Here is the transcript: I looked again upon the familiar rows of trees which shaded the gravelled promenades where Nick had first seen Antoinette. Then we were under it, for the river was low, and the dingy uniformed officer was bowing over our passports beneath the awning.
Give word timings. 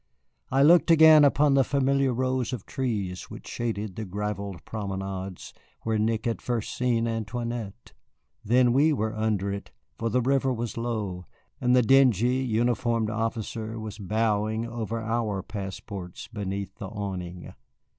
I 0.49 0.63
looked 0.63 0.89
again 0.89 1.23
upon 1.23 1.53
the 1.53 1.63
familiar 1.63 2.11
rows 2.11 2.53
of 2.53 2.65
trees 2.65 3.29
which 3.29 3.47
shaded 3.47 3.95
the 3.95 4.03
gravelled 4.03 4.65
promenades 4.65 5.53
where 5.83 5.99
Nick 5.99 6.25
had 6.25 6.41
first 6.41 6.73
seen 6.75 7.07
Antoinette. 7.07 7.91
Then 8.43 8.73
we 8.73 8.93
were 8.93 9.15
under 9.15 9.53
it, 9.53 9.69
for 9.99 10.09
the 10.09 10.23
river 10.23 10.51
was 10.51 10.75
low, 10.75 11.27
and 11.59 11.75
the 11.75 11.83
dingy 11.83 12.37
uniformed 12.37 13.11
officer 13.11 13.79
was 13.79 13.99
bowing 13.99 14.65
over 14.65 14.99
our 14.99 15.43
passports 15.43 16.27
beneath 16.27 16.79
the 16.79 16.87
awning. 16.89 17.53